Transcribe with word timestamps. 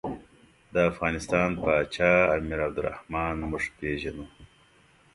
د 0.73 0.75
افغانستان 0.91 1.49
پاچا 1.63 2.11
امیر 2.37 2.59
عبدالرحمن 2.67 3.35
موږ 3.51 3.63
پېژنو. 3.77 4.25